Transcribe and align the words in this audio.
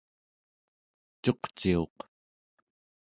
cuqciuq 1.23 1.95